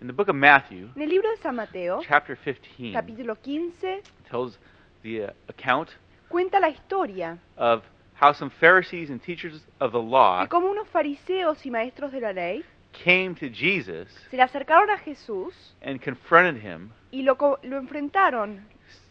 [0.00, 4.02] In the book of Matthew, En el libro de San Mateo, chapter 15, capítulo 15,
[4.28, 4.58] tells
[5.02, 5.88] the uh, account
[6.28, 7.82] cuenta la historia of
[8.14, 12.20] how some Pharisees and teachers of the law de cómo unos fariseos y maestros de
[12.20, 12.62] la ley
[12.92, 18.66] came to Jesus se le acercaron a Jesús and confronted him, y lo, lo enfrentaron,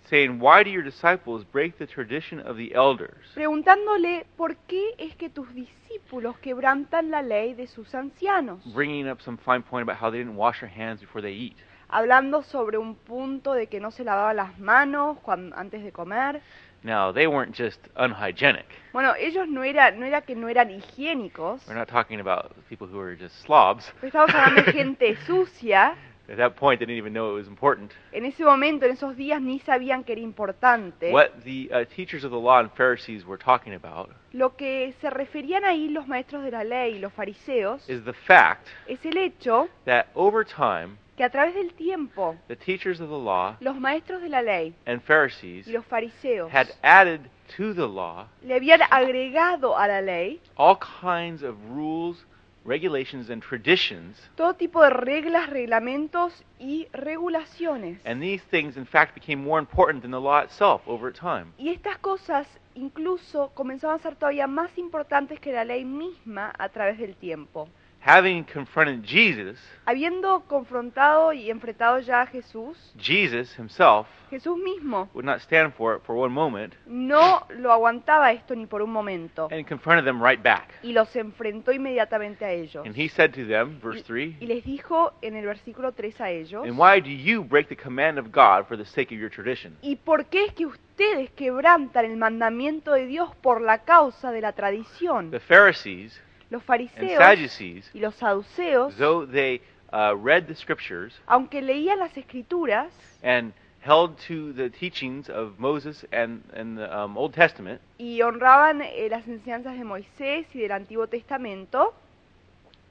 [0.10, 3.16] saying, Why do your disciples break the tradition of the elders?
[3.34, 9.22] preguntándole por qué es que tus discípulos quebrantan la ley de sus ancianos, Bringing up
[9.22, 11.56] some fine point about how they didn't wash their hands before they eat.
[11.88, 16.42] hablando sobre un punto de que no se lavaban las manos cuan- antes de comer.
[16.84, 18.66] Now, they weren't just unhygienic.
[18.94, 22.88] Bueno, ellos no era, no era que no eran higiénicos, We're not talking about people
[22.88, 23.92] who are just slobs.
[24.04, 25.96] estamos hablando de gente sucia.
[26.28, 27.92] At that point, they didn't even know it was important.
[28.12, 31.12] En ese momento, en esos días, ni sabían que era importante.
[31.12, 35.10] What the uh, teachers of the law and Pharisees were talking about Lo que se
[35.10, 39.18] referían ahí los maestros de la ley y los fariseos is the fact es el
[39.18, 43.78] hecho that over time, que a través del tiempo the teachers of the law los
[43.80, 47.22] maestros de la ley and Pharisees y los fariseos had added
[47.56, 52.26] to the law le habían agregado a la ley all kinds of rules,
[52.66, 54.18] regulations, and traditions.
[54.36, 58.00] todo tipo de reglas, reglamentos y regulaciones.
[58.06, 61.54] And these things, in fact, became more important than the law itself over time.
[61.58, 66.70] Y estas cosas incluso comenzaban a ser todavía más importantes que la ley misma a
[66.70, 67.70] través del tiempo.
[68.06, 75.26] Having confronted Jesus, Habiendo confrontado y enfrentado ya a Jesús, Jesus himself Jesús mismo would
[75.26, 79.48] not stand for it for one moment no lo aguantaba esto ni por un momento
[79.52, 80.70] and confronted them right back.
[80.84, 82.86] y los enfrentó inmediatamente a ellos.
[82.86, 86.22] And he said to them, verse Y, 3, y les dijo en el versículo 3
[86.22, 89.20] a ellos, And why do you break the command of God for the sake of
[89.20, 89.78] your tradition?
[89.82, 94.42] ¿y por qué es que ustedes quebrantan el mandamiento de Dios por la causa de
[94.42, 95.32] la tradición?
[95.32, 96.22] The Pharisees
[96.56, 99.62] Los and fariseos Sadducees, y los saduceos, though they
[99.92, 106.06] uh, read the scriptures aunque leían las escrituras and held to the teachings of Moses
[106.12, 110.72] and, and the um, Old Testament, y honraban eh, las enseñanzas de Moisés y del
[110.72, 111.94] Antiguo Testamento,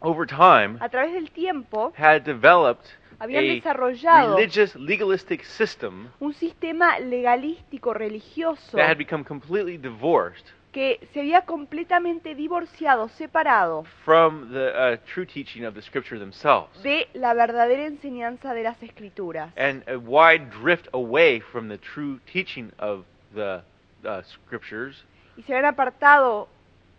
[0.00, 2.86] over time a través del tiempo had developed
[3.18, 10.52] habían a desarrollado religious, legalistic system un sistema legalístico religioso that had become completely divorced
[10.74, 16.82] que se había completamente divorciado, separado from the uh, true teaching of the scripture themselves.
[16.82, 22.18] de la verdadera enseñanza de las escrituras and a wide drift away from the true
[22.30, 23.62] teaching of the
[24.04, 25.04] uh, scriptures
[25.36, 26.48] y se habían apartado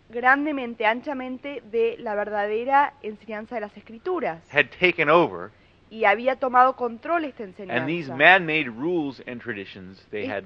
[0.08, 5.50] grandemente, anchamente de la verdadera enseñanza de las escrituras had taken over,
[5.90, 7.54] y había tomado control esta and
[7.86, 8.16] these enseñanza.
[8.16, 10.44] man-made rules and traditions they had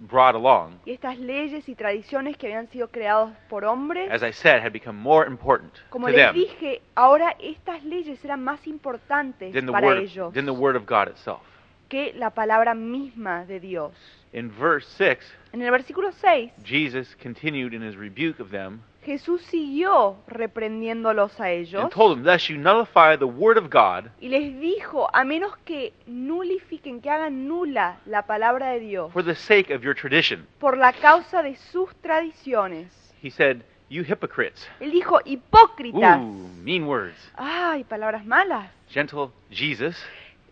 [0.00, 4.32] brought along, Y estas leyes y tradiciones que habían sido creados por hombres, as I
[4.32, 8.66] said, had become more important como to les them dije, ahora estas leyes eran más
[8.66, 11.40] importantes than the para word ellos than the word of God itself.
[11.88, 13.92] que la palabra misma de Dios.
[14.32, 19.40] In verse six, En el versículo 6, Jesus continued in his rebuke of them Jesús
[19.42, 24.28] siguió reprendiéndolos a ellos and told them, "Thus you nullify the word of God y
[24.28, 29.34] les dijo, a menos que nulifiquen, que hagan nula la palabra de Dios for the
[29.34, 32.88] sake of your tradition." por la causa de sus tradiciones.
[33.22, 36.20] He said, "You hypocrites." Él dijo, hipócritas.
[36.20, 37.16] Ooh, mean words.
[37.36, 38.70] Ay, palabras malas.
[38.88, 39.96] Gentle Jesus,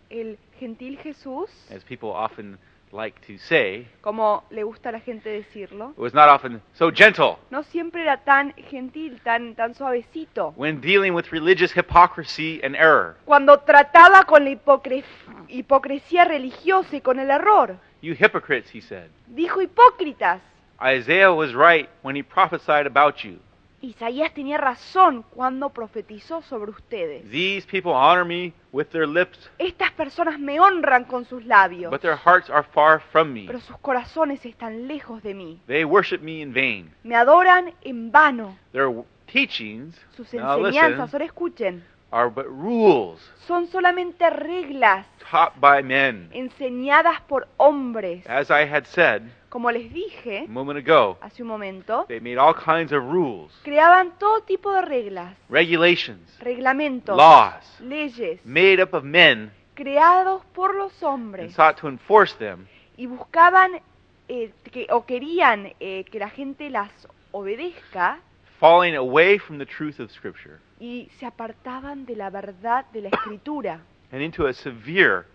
[0.09, 2.57] El gentil Jesús, as people often
[2.91, 7.37] like to say, como le gusta a la gente decirlo, was not often so gentle
[7.51, 10.53] no siempre era tan gentil, tan, tan suavecito.
[10.57, 13.15] when dealing with religious hypocrisy and error.
[13.25, 15.03] Cuando trataba con la hipocre-
[15.47, 19.09] hipocresía religiosa y con el error, You hypocrites, he said.
[19.27, 20.41] dijo hipócritas.
[20.81, 23.39] Isaiah was right when he prophesied about you.
[23.81, 27.29] Isaías tenía razón cuando profetizó sobre ustedes.
[27.31, 32.01] These people honor me with their lips, Estas personas me honran con sus labios, but
[32.01, 33.45] their hearts are far from me.
[33.47, 35.61] pero sus corazones están lejos de mí.
[35.67, 36.93] They worship me in vain.
[37.03, 38.57] Me adoran en vano.
[38.73, 38.91] Their
[39.27, 45.81] teachings, Sus now enseñanzas, listen, ahora escuchen, are but rules son solamente reglas taught by
[45.83, 46.29] men.
[46.33, 48.25] enseñadas por hombres.
[48.27, 52.93] As I had said Como les dije ago, hace un momento, they made all kinds
[52.93, 59.51] of rules, creaban todo tipo de reglas, regulations, reglamentos, laws, leyes, made up of men,
[59.73, 63.81] creados por los and hombres sought to enforce them y buscaban
[64.27, 66.91] eh, que, o querían eh, que la gente las
[67.31, 68.19] obedezca
[68.59, 73.09] falling away from the truth of Scripture y se apartaban de la verdad de la
[73.09, 73.79] escritura.
[74.11, 75.25] and into a severe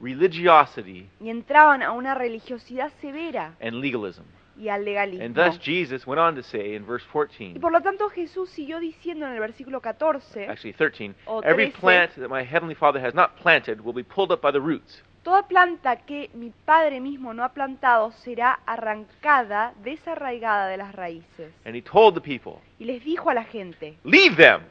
[0.00, 4.22] religiosity y entraban a una religiosidad severa and legalism.
[4.58, 5.24] y al legalismo.
[5.24, 8.50] And thus Jesus went on to say in verse Y 14, por lo tanto Jesús
[8.50, 11.80] siguió diciendo en el versículo 14, actually 13, O every 13.
[11.80, 15.02] plant that my heavenly Father has not planted will be pulled up by the roots.
[15.22, 21.52] Toda planta que mi Padre mismo no ha plantado será arrancada, desarraigada de las raíces.
[21.64, 24.62] And he told the people, Y les dijo a la gente, Leave them.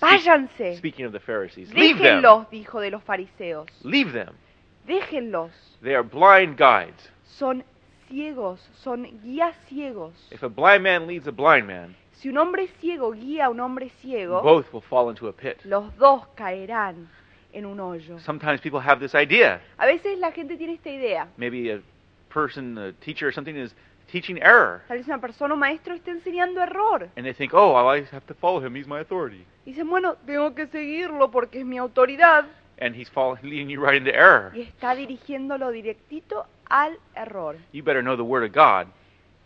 [0.00, 2.20] Váyanse, Speaking of the Pharisees, leave them.
[2.22, 4.34] déjenlos, dijo de los fariseos, Leave them.
[4.88, 5.52] Déjenlos.
[5.82, 7.10] They are blind guides.
[7.24, 7.62] Son
[8.08, 10.12] ciegos, son guías ciegos.
[10.32, 13.60] If a blind man leads a blind man, Si un hombre ciego guía a un
[13.60, 15.58] hombre ciego, both will fall into a pit.
[15.64, 17.08] los dos caerán
[17.52, 18.18] en un hoyo.
[18.18, 19.60] Sometimes people have this idea.
[19.76, 21.28] A veces la gente tiene esta idea.
[21.36, 21.80] Maybe a
[22.34, 23.72] person, a teacher or something is
[24.10, 24.82] teaching error.
[24.88, 27.08] Tal vez una persona o maestro está enseñando error.
[27.16, 28.74] And they think, oh, I have to follow him.
[28.74, 29.44] He's my authority.
[29.64, 32.46] Dicen, bueno, tengo que seguirlo porque es mi autoridad.
[32.80, 34.52] And he's fall- leading you right into error.
[34.54, 37.56] Y está dirigiéndolo directito al error.
[37.72, 38.86] You better know the Word of God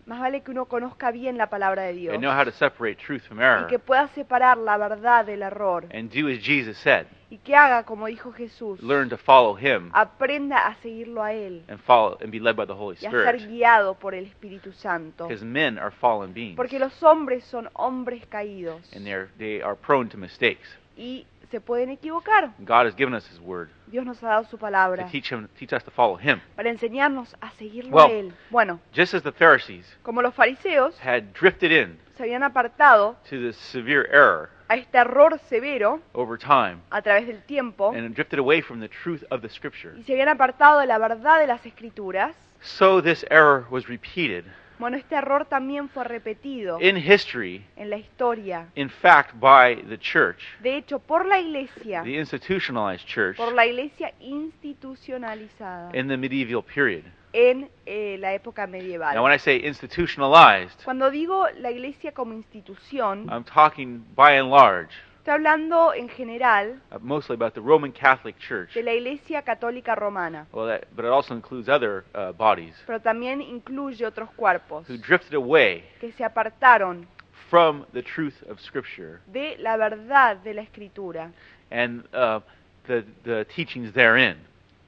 [0.04, 2.96] Más vale que uno conozca bien la palabra de Dios and know how to separate
[2.96, 3.68] truth from y error.
[3.68, 7.06] que pueda separar la verdad del error And do as Jesus said.
[7.30, 8.82] y que haga como dijo Jesús.
[8.82, 12.66] Learn to follow him Aprenda a seguirlo a Él and follow and be led by
[12.66, 13.48] the Holy y a ser Spirit.
[13.48, 15.28] guiado por el Espíritu Santo.
[15.28, 16.56] Because men are fallen beings.
[16.56, 19.06] Porque los hombres son hombres caídos And
[19.38, 20.68] they are prone to mistakes.
[20.96, 22.50] y se pueden equivocar.
[22.58, 25.46] God has given us His Word Dios nos ha dado su to palabra teach, him,
[25.58, 26.40] teach us to follow Him.
[26.56, 28.32] para enseñarnos a seguirlo Well- a Él.
[28.50, 33.36] Bueno, Just as the Pharisees como los fariseos had drifted in se habían apartado to
[33.38, 38.38] this severe error a este error severo over time a través del tiempo and drifted
[38.38, 41.46] away from the truth of the Scripture, y se habían apartado de la verdad de
[41.46, 44.44] las escrituras, so this error was repeated
[44.82, 48.66] bueno, este error también fue repetido in history, en la historia.
[48.74, 53.64] in fact, by the church, De hecho, por la iglesia, the institutionalized church, por la
[53.64, 57.04] iglesia institucionalizada in the medieval period.
[57.32, 59.14] en eh, la época medieval.
[59.14, 64.50] Now, when I say institutionalized, Cuando digo la iglesia como institución, I'm talking by and
[64.50, 64.90] large,
[65.22, 69.94] estoy hablando en general uh, mostly about the Roman Catholic Church, de la iglesia católica
[69.94, 74.84] romana, well, that, but it also includes other uh, bodies pero también incluye otros cuerpos
[74.88, 77.06] who drifted away que se apartaron
[77.48, 81.30] from the truth of Scripture de la verdad de la escritura
[81.70, 82.40] and uh,
[82.88, 84.38] the, the teachings therein,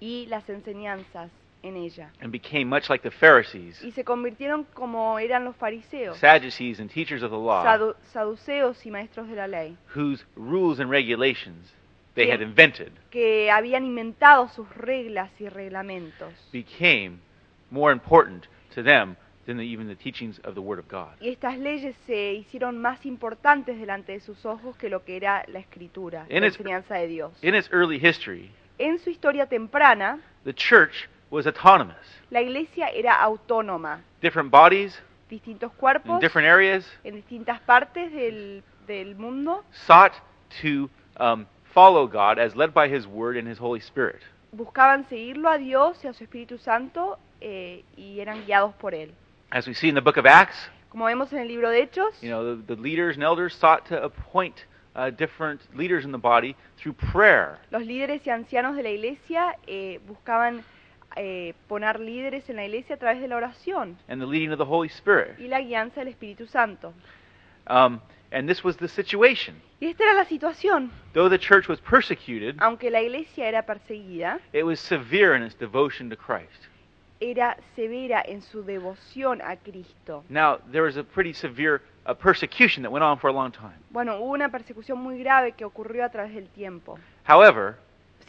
[0.00, 1.30] y las enseñanzas
[1.64, 2.10] en ella.
[2.20, 6.90] and became much like the Pharisees, Y se convirtieron como eran los fariseos, Sadducees, and
[6.90, 11.72] teachers of the law, sadu- saduceos y maestros de la ley, whose rules and regulations
[12.14, 16.32] they had invented que habían inventado sus reglas y reglamentos.
[16.52, 17.18] became
[17.70, 19.16] more important to them
[19.46, 21.16] than the, even the teachings of the Word of God.
[21.20, 25.44] Y estas leyes se hicieron más importantes delante de sus ojos que lo que era
[25.48, 27.32] la escritura, In la enseñanza de Dios.
[27.42, 31.96] In its early history, En su historia temprana, the church was autonomous.
[32.30, 34.98] la iglesia era autónoma, Different bodies
[35.28, 40.12] distintos in cuerpos different areas en distintas partes del, del mundo sought
[40.62, 40.88] to
[41.18, 44.20] um, follow God as led by His Word and His Holy Spirit.
[44.52, 49.12] buscaban seguirlo a Dios y a su Espíritu Santo eh, y eran guiados por él.
[49.50, 50.56] As we see in the book of Acts,
[50.88, 53.84] Como vemos en el libro de Hechos, you know, the, the leaders and elders sought
[53.88, 54.54] to appoint
[54.94, 57.58] uh, different leaders in the body through prayer.
[57.72, 60.62] los líderes y ancianos de la iglesia eh, buscaban
[61.16, 64.58] eh, poner líderes en la iglesia a través de la oración and the leading of
[64.58, 65.38] the Holy Spirit.
[65.38, 66.92] y la guianza del Espíritu Santo.
[67.68, 68.00] Um,
[68.30, 69.54] and this was the situation.
[69.80, 70.90] Y esta era la situación.
[71.12, 75.56] Though the church was persecuted, Aunque la iglesia era perseguida, it was severe in its
[75.58, 76.68] devotion to Christ.
[77.20, 80.24] era severa en su devoción a Cristo.
[80.28, 83.78] Now, there was a pretty severe uh, persecution that went on for a long time.
[83.90, 86.98] Bueno, hubo una persecución muy grave que ocurrió a través del tiempo.
[87.26, 87.76] However,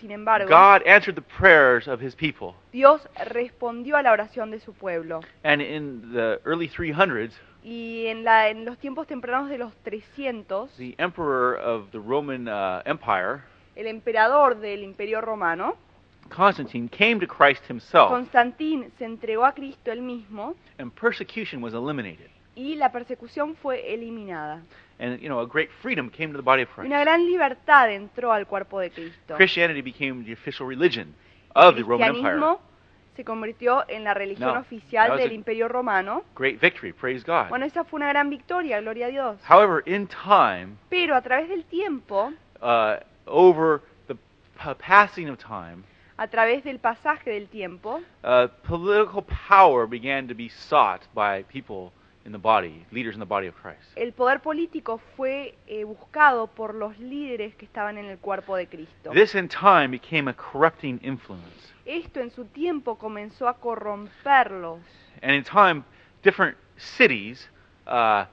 [0.05, 2.53] Sin embargo, God answered the prayers of his people.
[2.71, 5.21] Dios respondió a la oración de su pueblo.
[5.43, 7.31] And in the early 300s,
[7.63, 12.47] Y en, la, en los tiempos tempranos de los 300, the emperor of the Roman
[12.47, 13.41] uh, Empire,
[13.75, 15.75] el emperador del Imperio Romano,
[16.29, 21.73] Constantine, came to Christ himself, Constantín, se entregó a Cristo él mismo and persecution was
[21.73, 22.29] eliminated.
[22.55, 24.61] Y la persecución fue eliminada.
[24.97, 26.87] And, you know, a great freedom came to the body of Christ.
[26.87, 29.35] una gran libertad entró al cuerpo de Cristo.
[29.35, 31.13] Christianity became the official religion
[31.53, 32.57] of the Roman Empire.
[33.15, 36.23] se convirtió en la religión No, oficial del Imperio Romano.
[36.35, 37.49] Great victory, praise God.
[37.49, 39.37] Bueno, esa fue una gran victoria, gloria a Dios.
[39.49, 44.15] However, in time, Pero a través del tiempo, uh, over the
[44.75, 45.83] passing of time,
[46.17, 51.91] a través del pasaje del tiempo, uh, political power began to be sought by people
[52.25, 53.95] in the body, leaders in the body of Christ.
[53.95, 58.67] el poder político fue eh, buscado por los líderes que estaban en el cuerpo de
[58.67, 59.11] Cristo.
[59.11, 61.73] This in time became a corrupting influence.
[61.85, 64.79] Esto en su tiempo comenzó a corromperlos.
[65.21, 65.83] And in time,
[66.23, 67.47] different cities,
[67.85, 68.25] uh,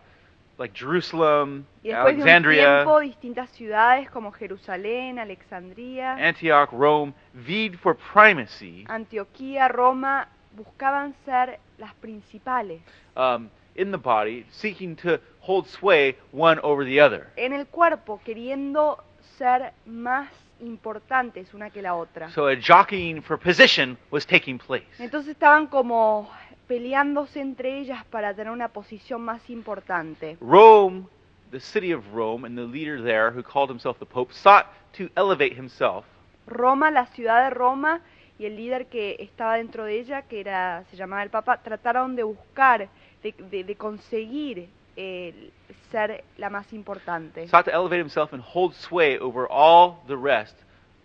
[0.59, 7.13] like Jerusalem, Y después de un Alexandria, tiempo, distintas ciudades como Jerusalén, Alexandría, Antioch, Rome,
[7.35, 12.81] vied for primacy Antioquía, Roma, buscaban ser las principales
[13.17, 17.29] um, in the body, seeking to hold sway one over the other.
[17.37, 19.03] en el cuerpo, queriendo
[19.39, 20.29] ser más
[20.61, 22.31] importantes una que la otra.
[22.31, 24.87] So a jockeying for position was taking place.
[24.99, 26.31] Entonces estaban como
[26.69, 30.37] peleándose entre ellas para tener una posición más importante.
[30.41, 31.05] Rome,
[31.51, 35.09] the city of Rome, and the leader there, who called himself the Pope, sought to
[35.17, 36.05] elevate himself
[36.47, 38.01] Roma, la ciudad de Roma
[38.39, 42.17] y el líder que estaba dentro de ella, que era se llamaba el Papa, trataron
[42.17, 42.89] de buscar,
[43.23, 45.51] de, de- de conseguir eh,
[45.91, 47.47] ser la más importante.
[47.49, 50.57] sought to elevate himself and hold sway over all the rest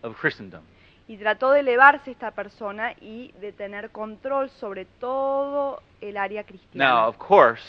[0.04, 0.62] of Christendom.
[1.08, 6.48] Y trató de elevarse esta persona y de tener control sobre todo el área Now,
[6.48, 7.08] cristiana.
[7.08, 7.64] of course,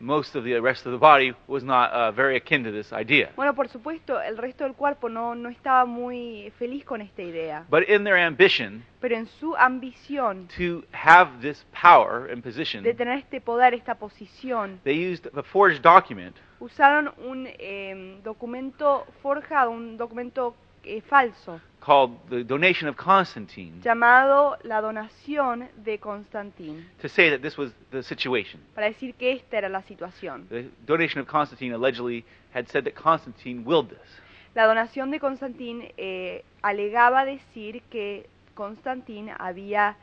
[0.00, 3.30] most of the rest of the body was not uh, very akin to this idea.
[3.36, 7.64] Bueno, por supuesto, el resto del cuerpo no, no estaba muy feliz con esta idea,
[7.68, 12.94] But in their ambition pero en su ambición to have this power and position, de
[12.94, 19.70] tener este poder, esta posición, they used a forged document usaron un eh, documento forjado,
[19.70, 20.54] un documento
[20.86, 27.40] eh, falso, called the Donation of Constantine llamado la donación de Constantín, to say that
[27.40, 28.60] this was the situation.
[28.74, 30.46] para decir que esta era la situación.
[30.48, 32.24] The Donation of Constantine allegedly
[32.54, 34.20] had said that Constantine willed this.
[34.54, 39.96] La donación de Constantín eh, alegaba decir que Constantín había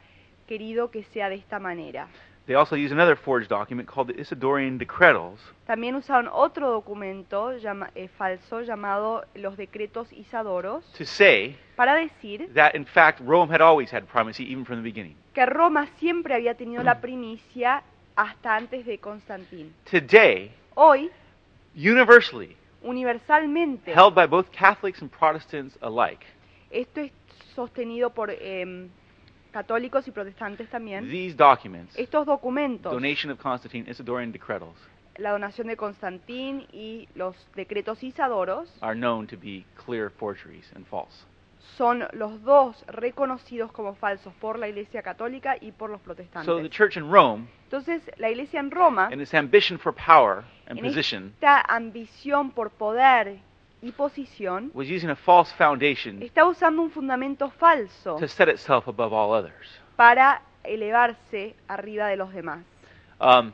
[0.45, 2.09] querido que sea de esta manera.
[2.47, 7.91] They also used another forged document called the Isidorian Decretals También usaron otro documento llama-
[7.95, 13.61] eh, falso llamado los decretos Isadoros to say para decir that, in fact, Rome had
[13.61, 15.15] always had primacy even from the beginning.
[15.33, 17.83] que Roma siempre había tenido la primicia
[18.15, 19.71] hasta antes de Constantín.
[19.89, 21.09] Today, Hoy,
[21.75, 26.25] universally, universalmente, held by both Catholics and Protestants alike,
[26.71, 27.11] esto es
[27.55, 28.89] sostenido por em,
[29.51, 34.75] católicos y protestantes también, these documents, estos documentos, Donation of Constantine, Isidorian Decretals,
[35.17, 40.85] la donación de Constantín y los decretos Isadoros, are known to be clear forgeries and
[40.87, 41.25] false.
[41.77, 46.15] son los dos reconocidos como falsos por la Iglesia Católica y por los So the
[46.23, 46.69] protestantes.
[46.71, 50.85] church in Rome, Entonces, la Iglesia en Roma, in its ambition for power and en
[50.85, 53.39] position, esta ambición por poder
[53.81, 58.87] y posición, was using a false foundation está usando un fundamento falso to set itself
[58.87, 59.79] above all others.
[59.95, 62.63] para elevarse arriba de los demás.
[63.19, 63.53] Um,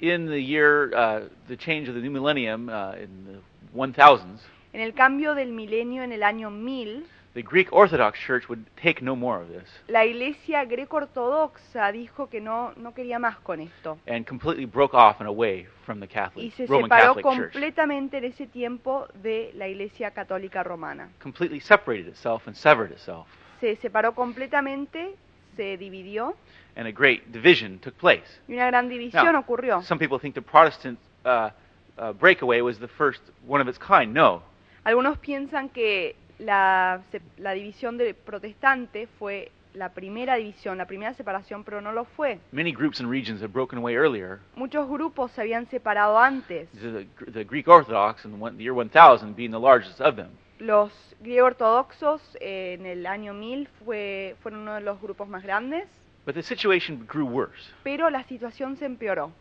[0.00, 3.40] in the year, uh, the change of the new millennium, uh, in the
[3.74, 4.40] 1000s,
[4.72, 9.02] En el cambio del milenio en el año 1000, the Greek Orthodox Church would take
[9.02, 13.98] no more of this la Iglesia greco-ortodoxa dijo que no, no quería más con esto.
[14.06, 17.52] and completely broke off and away from the Y Catholic, se Roman separó Catholic Church.
[17.52, 21.10] completamente en ese tiempo de la Iglesia católica romana.
[21.20, 23.26] Completely separated itself and severed itself.
[23.60, 25.14] Se separó completamente,
[25.56, 26.34] se dividió
[26.76, 28.24] And a great division took place.
[28.48, 29.82] y una gran división Now, ocurrió.
[29.82, 31.50] Some people think the Protestant uh,
[31.98, 34.12] uh, breakaway was the first one of its kind.
[34.12, 34.42] No.
[34.84, 37.00] Algunos piensan que la,
[37.38, 42.38] la división de protestante fue la primera división, la primera separación, pero no lo fue.
[42.52, 44.38] Many groups and regions had broken away earlier.
[44.54, 46.68] Muchos grupos se habían separado antes.
[46.72, 50.28] The, the Greek Orthodox in the, one, the year 1000 being the largest of them.
[50.60, 55.42] Los griegos ortodoxos eh, en el año 1000 fue, fueron uno de los grupos más
[55.42, 55.86] grandes,
[56.24, 57.70] But the situation grew worse.
[57.82, 59.32] pero la situación se empeoró.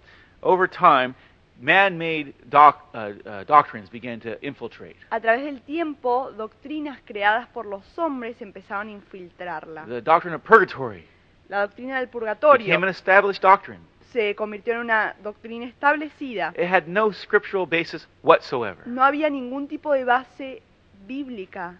[0.41, 1.13] Over time,
[1.59, 4.95] man-made doc, uh, uh, doctrines began to infiltrate.
[5.11, 9.85] A través del tiempo, doctrinas creadas por los hombres empezaron a infiltrarla.
[9.85, 11.05] The doctrine of purgatory
[11.49, 13.81] La doctrina del purgatorio became an established doctrine.
[14.11, 16.53] se convirtió en una doctrina establecida.
[16.55, 18.85] It had no scriptural basis whatsoever.
[18.87, 20.61] No había ningún tipo de base
[21.07, 21.79] bíblica.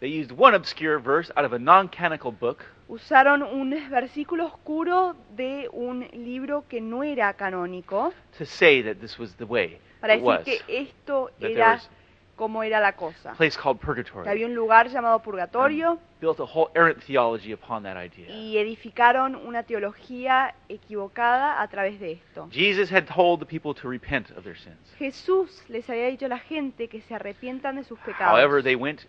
[0.00, 5.68] They used one obscure verse out of a non-canonical book Usaron un versículo oscuro de
[5.72, 10.20] un libro que no era canónico to say that this was the way para it
[10.22, 10.44] decir was.
[10.44, 11.90] que esto That there era was
[12.36, 13.32] como era la cosa.
[13.32, 14.28] a place called Que purgatory.
[14.28, 18.28] había un lugar llamado purgatorio Built a whole errant theology upon that idea.
[18.30, 22.48] y edificaron una teología equivocada a través de esto.
[22.52, 24.76] Jesus had told the people to repent of their sins.
[24.98, 28.64] Jesús les había dicho a la gente que se arrepientan de sus However, pecados.
[28.64, 29.00] they went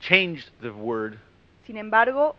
[0.00, 1.18] changed the word
[1.66, 2.34] Sin embargo,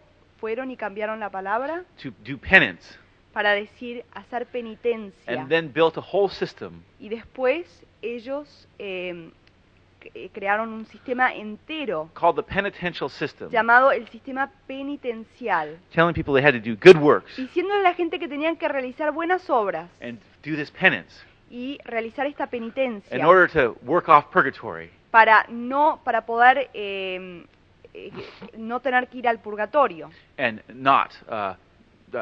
[0.46, 3.00] fueron y cambiaron la palabra to do penance.
[3.34, 5.34] para decir hacer penitencia.
[5.34, 6.84] and then built a whole system.
[7.00, 7.66] Y después
[8.04, 9.32] ellos eh,
[10.14, 16.36] eh, crearon un sistema entero called the penitential system, llamado el sistema penitencial, telling people
[16.36, 17.36] they had to do good works.
[17.38, 19.90] Diciéndole a la gente que tenían que realizar buenas obras.
[20.00, 21.26] And do this penance.
[21.50, 23.18] Y realizar esta penitencia.
[23.18, 24.92] In order to work off purgatory.
[25.10, 27.48] Para no para poder eh,
[28.58, 31.54] no tener que ir al purgatorio and not uh,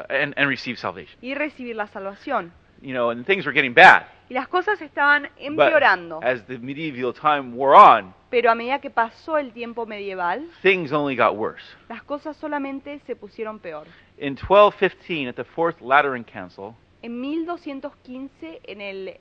[0.10, 1.18] and, and receive salvation.
[1.22, 2.51] y recibir la salvación.
[2.82, 4.03] You know, and things were getting bad.
[4.30, 8.80] Y las cosas estaban But empeorando, as the medieval time wore on, pero a medida
[8.80, 11.63] que pasó el tiempo medieval, things only got worse.
[11.88, 13.88] las cosas solamente se pusieron peor.
[14.18, 19.18] In 1215, at the Fourth Lateran Council, En 1215, en el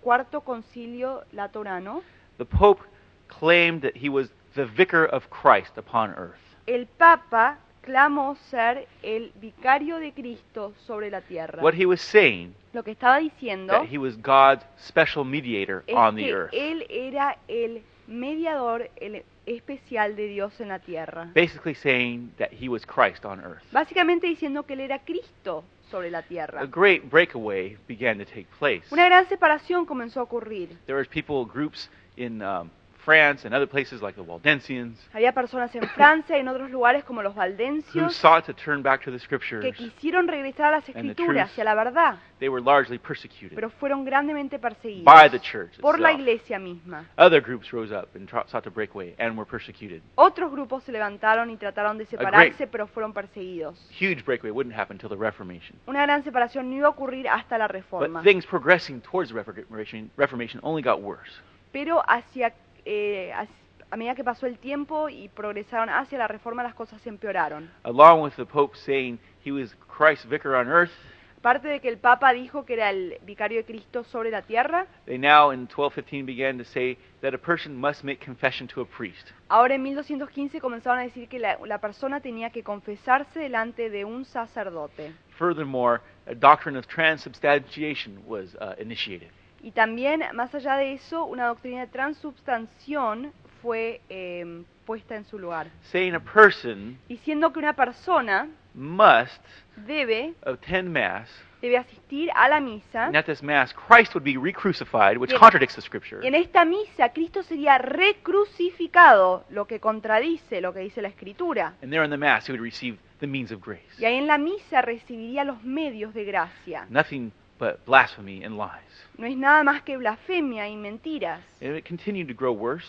[0.00, 2.02] cuarto concilio latorano,
[2.38, 2.82] the Pope
[3.28, 6.38] claimed that he was the vicar of Christ upon earth.
[6.66, 11.62] el Papa clamó ser el vicario de Cristo sobre la tierra.
[11.62, 15.94] What he was saying Lo que estaba diciendo that he was God's special mediator es
[15.96, 16.52] on the que earth.
[16.52, 21.30] él era el mediador el especial de Dios en la tierra.
[21.34, 23.62] Basically saying that he was Christ on earth.
[23.72, 26.64] Básicamente diciendo que él era Cristo sobre la A tierra.
[26.66, 28.82] great breakaway began to take place.
[28.92, 30.68] Una gran separación comenzó a ocurrir.
[30.86, 32.70] There was people, groups in um,
[33.04, 37.04] France and other places like the Waldensians Había personas en Francia y en otros lugares
[37.04, 39.76] como los who sought to turn back to the que scriptures.
[39.76, 44.04] quisieron regresar a las escrituras y a la verdad, They were largely persecuted pero fueron
[44.04, 47.04] grandemente perseguidos by the church por la iglesia misma.
[47.16, 50.02] Other groups rose up and sought to break away and were persecuted.
[50.16, 53.78] Otros grupos se levantaron y trataron de separarse, pero fueron perseguidos.
[54.00, 55.78] Huge breakaway wouldn't happen until the Reformation.
[55.86, 58.20] Una gran separación no iba a ocurrir hasta la reforma.
[58.20, 61.32] But things progressing towards the Reformation, Reformation only got worse.
[61.72, 62.52] Pero hacia,
[62.84, 63.54] eh, hacia-
[63.90, 67.70] a medida que pasó el tiempo y progresaron hacia la reforma, las cosas se empeoraron.
[67.82, 70.92] Along with the Pope saying he was Christ's vicar on earth,
[71.38, 74.86] Aparte de que el Papa dijo que era el vicario de Cristo sobre la tierra,
[75.06, 78.86] they now in 1215 began to say that a person must make confession to a
[78.86, 79.28] priest.
[79.48, 84.04] ahora en 1215 comenzaron a decir que la, la persona tenía que confesarse delante de
[84.04, 85.12] un sacerdote.
[85.36, 89.28] Furthermore, a doctrine of transubstantiation was uh, initiated.
[89.62, 95.38] Y también, más allá de eso, una doctrina de transubstanción fue eh, puesta en su
[95.38, 99.44] lugar, saying a person diciendo que una persona must
[99.86, 101.28] debe, attend Mass,
[101.60, 105.76] debe asistir a la misa and at this Mass, Christ would be re-crucified, which contradicts
[105.76, 106.26] the Scripture.
[106.26, 111.74] En esta misa Cristo sería recrucificado, lo que contradice lo que dice la Escritura.
[111.82, 113.84] And there in the Mass, he would receive the means of grace.
[113.98, 116.86] Y ahí en la misa recibiría los medios de gracia.
[116.90, 117.30] Nothing
[117.62, 118.82] but blasphemy and lies.
[119.16, 121.40] No es nada más que blasfemia y mentiras.
[121.60, 122.88] And it continued to grow worse.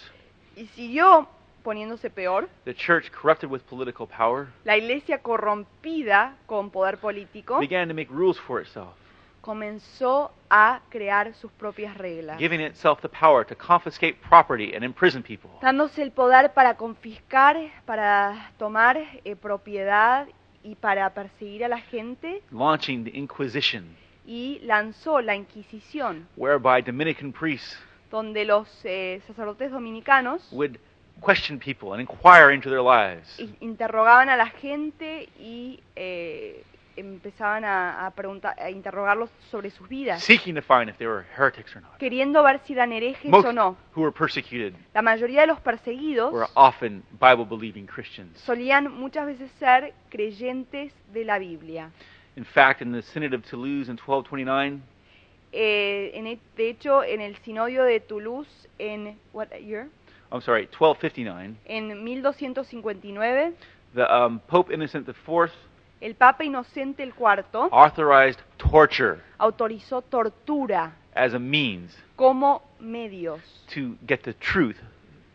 [0.56, 1.28] Y siguió
[1.64, 2.50] poniéndose peor.
[2.66, 8.12] The church, corrupted with political power, La iglesia corrompida con poder político began to make
[8.12, 8.96] rules for itself,
[9.42, 15.22] comenzó a crear sus propias reglas, giving itself the power to confiscate property and imprison
[15.22, 15.52] people.
[15.62, 20.28] dándose el poder para confiscar, para tomar eh, propiedad
[20.64, 27.32] y para perseguir a la gente launching the Inquisition, y lanzó la Inquisición, whereby Dominican
[27.34, 27.78] priests
[28.12, 30.78] donde los eh, sacerdotes dominicanos would
[31.20, 33.40] question people and inquire into their lives.
[33.40, 36.64] i- interrogaban a la gente y eh,
[36.96, 41.26] empezaban a, a preguntar, a interrogarlos sobre sus vidas, seeking to find if they were
[41.36, 41.98] heretics or not.
[41.98, 43.76] queriendo ver si eran herejes Most o no.
[43.96, 48.38] who were persecuted La mayoría de los perseguidos were often Bible believing Christians.
[48.42, 51.90] solían muchas veces ser creyentes de la Biblia.
[52.36, 54.82] In fact, in the Synod of Toulouse in 1229,
[55.56, 59.88] Eh, en e- de hecho, en el sinodio de Toulouse en what year?
[60.32, 63.54] I'm sorry, 1259, En 1259,
[63.94, 65.52] the um, Pope Innocent IV
[66.02, 73.40] el Papa Inocente el IV authorized torture autorizó tortura as a means como medios.
[73.68, 74.78] to get the truth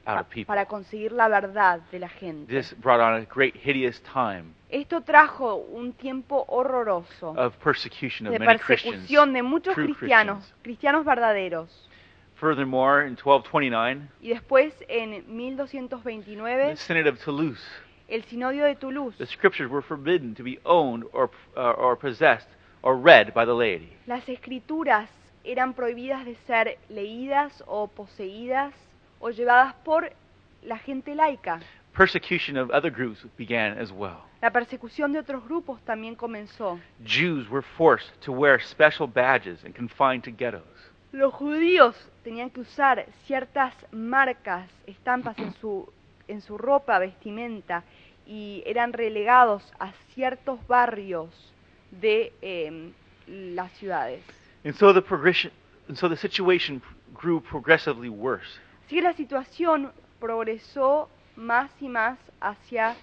[0.08, 0.46] out pa- of people.
[0.46, 2.52] para conseguir la verdad de la gente.
[2.52, 8.32] This brought on a great hideous time Esto trajo un tiempo horroroso of persecution of
[8.32, 8.96] de many Christians.
[8.96, 11.88] persecución de muchos true cristianos, cristianos verdaderos.
[12.34, 17.60] Furthermore, in 1229, Y después, en the 1229, Synod of Toulouse,
[18.08, 22.48] el sinodio de Toulouse, the scriptures were forbidden to be owned or, uh, or possessed
[22.82, 23.92] or read by the laity.
[24.06, 25.08] las escrituras
[25.44, 28.72] eran prohibidas de ser leídas o poseídas
[29.20, 30.10] o llevadas por
[30.62, 31.60] la gente laica.
[31.92, 34.24] Persecution of other groups began as well.
[34.40, 36.78] La persecución de otros grupos también comenzó.
[37.04, 40.62] Jews were forced to wear special badges and confined to ghettos.
[41.10, 45.90] Los judíos tenían que usar ciertas marcas, estampas en su,
[46.28, 47.82] en su ropa, vestimenta,
[48.26, 51.30] y eran relegados a ciertos barrios
[51.90, 52.92] de em,
[53.26, 54.22] las ciudades.
[54.64, 55.50] And so the progression,
[55.88, 56.82] and so the situation
[57.14, 58.60] grew progressively worse.
[58.88, 62.96] Así que la situación progresó más y más hacia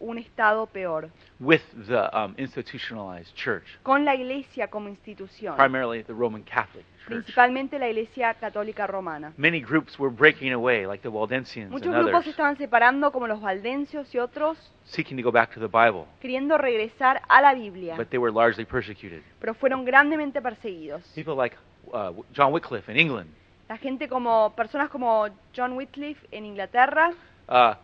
[0.00, 6.14] un estado peor, with the um, institutionalized church, con la iglesia como institución, primarily the
[6.14, 7.24] Roman Catholic Church.
[7.24, 9.34] principalmente la iglesia católica romana.
[9.36, 13.26] Many groups were breaking away, like the Waldensians Muchos and grupos se estaban separando, como
[13.26, 17.52] los valdencios y otros, seeking to go back to the Bible, queriendo regresar a la
[17.52, 19.22] Biblia, but they were largely persecuted.
[19.38, 21.02] pero fueron grandemente perseguidos.
[21.14, 21.54] People like
[21.92, 23.28] uh, John Wycliffe in England
[23.68, 27.12] La gente como personas como John Wycliffe en Inglaterra
[27.48, 27.74] uh,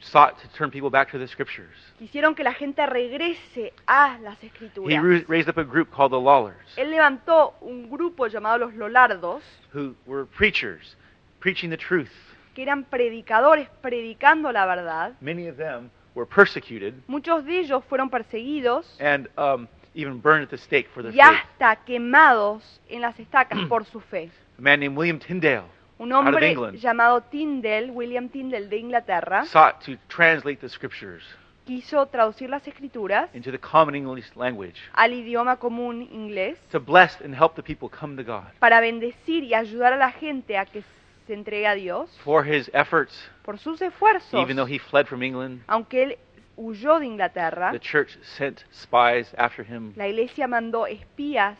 [0.00, 1.70] sought to turn people back to the Scriptures.
[1.98, 5.28] quisieron que la gente regrese a las escrituras.
[5.28, 9.94] raised up a group called the Lollards, Él levantó un grupo llamado los Lolardos, who
[10.06, 10.96] were preachers,
[11.38, 12.10] preaching the truth.
[12.54, 15.12] que eran predicadores predicando la verdad.
[15.20, 20.50] Many of them were persecuted Muchos de ellos fueron perseguidos and um, even burned at
[20.50, 21.44] the stake for their y faith.
[21.44, 24.30] hasta quemados en las estacas por su fe.
[24.58, 25.64] A man named William Tyndale
[25.98, 26.78] Un Out of hombre England.
[26.78, 31.22] llamado Tyndale, William Tyndale de Inglaterra, sought to translate the Scriptures
[31.64, 37.20] quiso traducir las escrituras into the common English language al idioma común inglés to bless
[37.20, 38.48] and help the people come to God.
[38.58, 40.82] para bendecir y ayudar a la gente a que
[41.26, 44.34] se entregue a Dios For his efforts, por sus esfuerzos.
[44.42, 46.18] even though he fled from England, Aunque él
[46.56, 51.56] huyó de Inglaterra, the church sent spies after him la iglesia mandó espías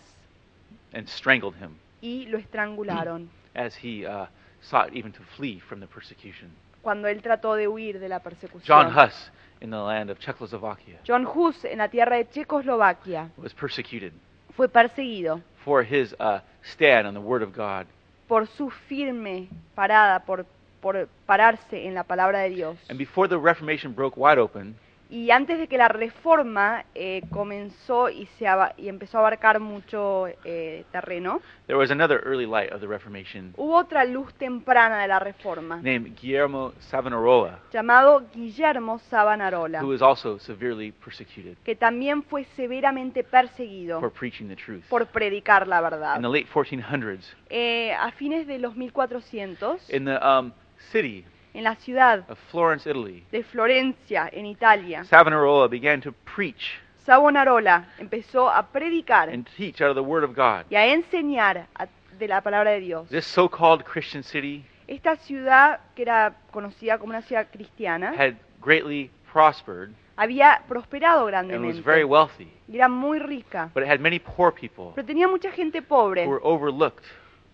[0.93, 4.27] and strangled him y lo estrangularon as he uh,
[4.61, 6.51] sought even to flee from the persecution.
[6.83, 8.99] cuando él trató de huir de la John persecución.
[8.99, 14.13] Huss in the land of Czechoslovakia John Hus en la tierra de Checoslovaquia was persecuted
[14.57, 17.87] fue perseguido for his uh, stand on the Word of God.
[18.27, 20.47] por su firme parada, por,
[20.81, 22.79] por pararse en la palabra de Dios.
[22.89, 24.75] And before the Reformation broke wide open,
[25.13, 28.47] Y antes de que la reforma eh, comenzó y, se
[28.79, 33.53] y empezó a abarcar mucho eh, terreno, there was another early light of the Reformation
[33.59, 40.01] hubo otra luz temprana de la reforma, named Guillermo Savonarola, llamado Guillermo Savonarola, who was
[40.01, 44.85] also severely persecuted que también fue severamente perseguido for preaching the truth.
[44.89, 46.17] por predicar la verdad.
[46.17, 50.53] In the late 1400s, Eh, a fines de los 1400, in the um,
[50.91, 56.79] city en la ciudad of Florence, Italy, de Florencia, en Italia, Savonarola began to preach
[57.05, 60.65] Savonarola empezó a predicar and teach out of the Word of God.
[60.71, 61.87] y a enseñar a-
[62.19, 63.09] de la palabra de Dios.
[63.09, 69.11] This so-called Christian city Esta ciudad, que era conocida como una ciudad cristiana, had greatly
[69.33, 73.99] prospered había prosperado and was grandemente very wealthy, y era muy rica, but it had
[74.01, 77.05] many poor people pero tenía mucha gente pobre who were overlooked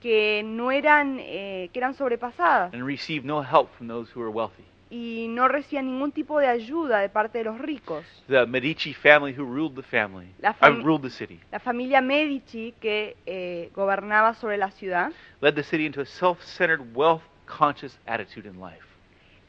[0.00, 4.30] que no eran, eh, que eran sobrepasadas and received no help from those who were
[4.30, 4.64] wealthy.
[4.90, 8.06] y no recibían ningún tipo de ayuda de parte de los ricos.
[8.26, 12.00] The Medici family who ruled the family, La uh, fami- ruled the city, La familia
[12.00, 15.10] Medici, que eh, gobernaba sobre la ciudad,
[15.42, 18.82] led the city into a self-centered, wealth-conscious attitude in life.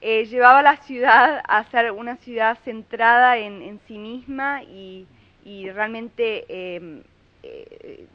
[0.01, 5.07] eh, llevaba la ciudad a ser una ciudad centrada en, en sí misma y,
[5.45, 7.03] y realmente eh,
[7.49, 8.07] eh,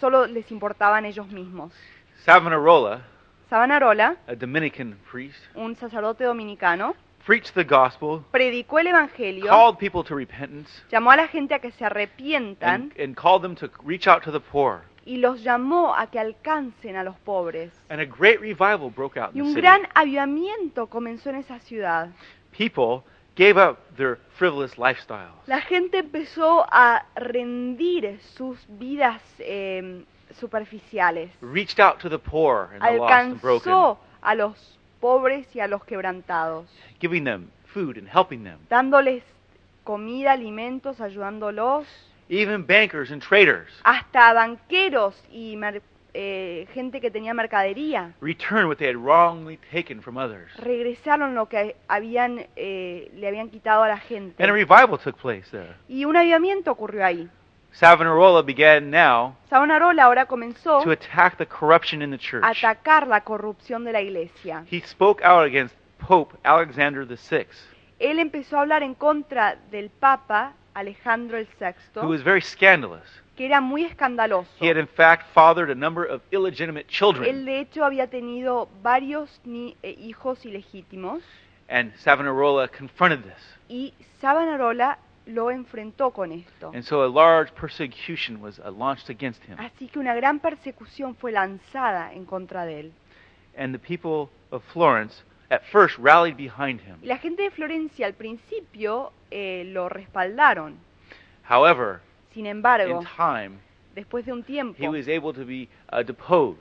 [0.00, 1.72] solo les importaban ellos mismos.
[2.24, 3.02] Savonarola,
[3.48, 6.94] Savonarola, a Dominican priest, un sacerdote dominicano,
[7.26, 11.58] preached the gospel, predicó el Evangelio, called people to repentance, llamó a la gente a
[11.58, 14.82] que se arrepientan and, and called them to reach out to the poor.
[15.04, 17.72] y los llamó a que alcancen a los pobres.
[17.88, 19.60] And a great revival broke out Y the un city.
[19.60, 22.10] gran avivamiento comenzó en esa ciudad.
[22.56, 23.02] People
[23.36, 25.32] gave up their frivolous lifestyles.
[25.46, 30.04] La gente empezó a rendir sus vidas eh,
[30.38, 31.30] superficiales.
[31.40, 33.72] reached out to the poor and the lost and broken,
[34.22, 34.56] a los
[35.00, 36.66] pobres y a los quebrantados,
[37.00, 38.58] giving them food and helping them.
[38.68, 39.22] dándoles
[39.84, 41.86] comida, alimentos, ayudándolos,
[42.28, 45.56] Even bankers and traders hasta banqueros y
[46.14, 48.12] eh, gente que tenía mercadería.
[48.20, 50.50] returned what they had wrongly taken from others.
[50.56, 54.42] Regresaron lo que habían, eh, le habían quitado a la gente.
[54.42, 55.74] And a revival took place there.
[55.88, 57.28] Y un avivamiento ocurrió ahí.
[57.72, 62.44] Savonarola began now Savonarola ahora comenzó to attack the corruption in the church.
[62.44, 64.64] a atacar la corrupción de la iglesia.
[64.70, 67.46] He spoke out against Pope Alexander VI,
[67.98, 71.46] Él empezó a hablar en contra del Papa Alejandro el
[71.94, 73.21] who was VI, very scandalous.
[73.36, 74.50] Que era muy escandaloso.
[74.60, 78.68] He had, in fact, fathered a number of illegitimate Él children, de hecho había tenido
[78.82, 81.22] varios ni- eh, hijos ilegítimos
[81.68, 83.56] and Savonarola confronted this.
[83.68, 86.72] y Savonarola lo enfrentó con esto.
[86.74, 89.56] And so a large persecution was uh, launched against him.
[89.58, 92.92] Así que una gran persecución fue lanzada en contra de él.
[93.56, 96.96] And the people of Florence at first rallied behind him.
[97.02, 100.76] Y la gente de Florencia al principio eh, lo respaldaron.
[101.48, 102.00] However,
[102.34, 103.58] Sin in embargo, time,
[103.94, 106.60] después de un tiempo, he was able to be uh, deposed.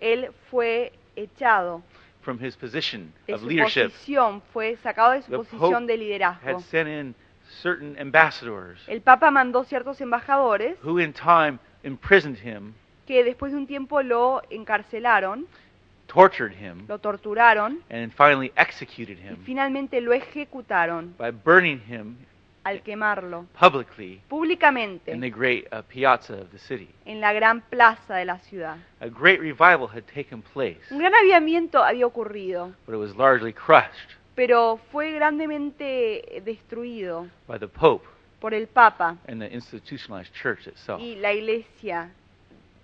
[0.00, 1.82] él fue echado
[2.22, 5.86] from his position de of su leadership, posición, fue sacado de su The posición Pope
[5.86, 6.60] de had liderazgo.
[6.60, 7.14] sent in
[7.62, 12.74] certain ambassadors El Papa mandó ciertos embajadores who, in time, imprisoned him,
[13.06, 15.46] que después de un tiempo lo encarcelaron,
[16.06, 22.16] tortured him, lo torturaron and finally executed y him finalmente lo ejecutaron by burning him
[22.70, 26.88] al quemarlo publicly públicamente in the great uh, piazza of the city.
[27.04, 28.76] en la gran plaza de la ciudad.
[29.00, 33.52] A great revival had taken place, Un gran avivamiento había ocurrido, but it was largely
[33.52, 38.06] crushed pero fue grandemente destruido by the Pope
[38.40, 41.00] por el Papa and the institutionalized church itself.
[41.00, 42.10] y la Iglesia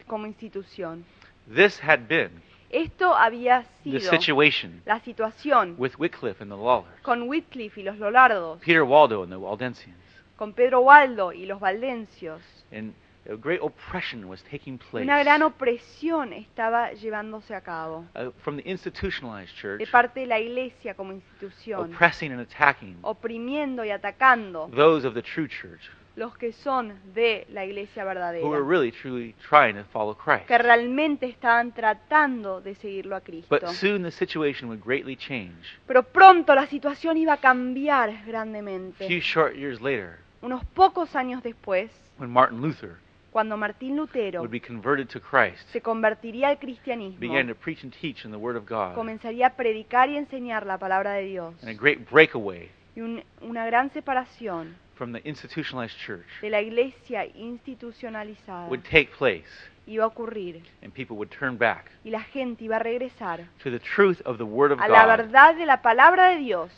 [0.06, 1.04] como institución.
[1.52, 7.00] This had been Esto había the sido situation la situación with Wycliffe and the Lawlers,
[7.02, 9.96] con Whitcliffe y los Lollardos, Peter Waldo and the Waldensians,
[10.36, 12.40] con Pedro Waldo y los Valdencios.
[12.72, 12.94] and
[13.28, 15.02] a great oppression was taking place.
[15.04, 20.26] Una gran opresión estaba llevándose a cabo uh, from the institutionalized church, de parte de
[20.26, 25.90] la Iglesia como institución, oppressing and attacking oprimiendo y atacando those of the true church
[26.16, 30.46] los que son de la Iglesia who were verdadera, really truly trying to follow Christ.
[30.46, 33.48] que realmente estaban tratando de seguirlo a Cristo.
[33.54, 35.78] But soon the situation would greatly change.
[35.86, 39.20] Pero pronto la situación iba a cambiar A few grandemente.
[39.20, 42.96] short years later, Unos pocos años después, when Martin Luther
[43.30, 47.84] cuando Martín Lutero would be converted to Christ, se convertiría al cristianismo, began to preach
[47.84, 51.24] and teach in the Word of God, comenzaría a predicar y enseñar la palabra de
[51.24, 51.54] Dios.
[51.62, 56.60] and a great breakaway Y un- una gran separación from the institutionalized church de la
[56.60, 59.46] iglesia institucionalizada would take place,
[59.86, 60.62] iba a ocurrir.
[60.82, 64.38] and people would turn back Y la gente iba a regresar to the truth of
[64.38, 66.70] the Word of a la God verdad de la palabra de Dios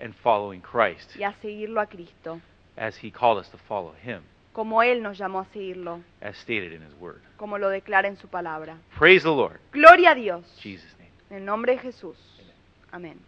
[0.00, 2.40] and following Christ y a seguirlo a Cristo,
[2.76, 6.72] as He called us to follow Him, como Él nos llamó a seguirlo, as stated
[6.72, 7.20] in His Word.
[7.36, 8.76] como lo declara en su palabra.
[8.98, 9.58] Praise the Lord.
[9.72, 10.44] Gloria a Dios.
[10.56, 11.10] In Jesus' name.
[11.30, 12.16] En el nombre de Jesús.
[12.92, 13.18] Amén.